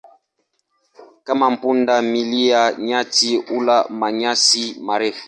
Kama 1.25 1.57
punda 1.57 1.95
milia, 2.11 2.71
nyati 2.73 3.37
hula 3.37 3.85
manyasi 3.89 4.63
marefu. 4.81 5.19